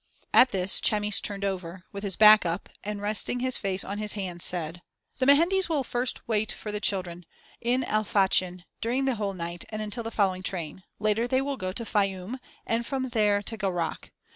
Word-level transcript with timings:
At 0.33 0.49
this 0.49 0.81
Chamis 0.81 1.21
turned 1.21 1.45
over, 1.45 1.83
with 1.91 2.03
his 2.03 2.17
back 2.17 2.43
up, 2.43 2.69
and 2.83 2.99
resting 2.99 3.39
his 3.39 3.59
face 3.59 3.83
on 3.83 3.99
his 3.99 4.13
hands 4.13 4.43
said: 4.43 4.81
"The 5.19 5.27
Mehendes 5.27 5.69
will 5.69 5.83
first 5.83 6.27
wait 6.27 6.51
for 6.51 6.71
the 6.71 6.79
children 6.79 7.23
in 7.61 7.83
El 7.83 8.03
Fachn 8.03 8.63
during 8.81 9.05
the 9.05 9.13
whole 9.13 9.35
night 9.35 9.63
and 9.69 9.79
until 9.79 10.01
the 10.01 10.09
following 10.09 10.41
train; 10.41 10.81
later 10.97 11.27
they 11.27 11.39
will 11.39 11.55
go 11.55 11.71
to 11.73 11.83
Fayûm 11.85 12.39
and 12.65 12.83
from 12.83 13.09
there 13.09 13.43
to 13.43 13.55
Gharak. 13.55 14.09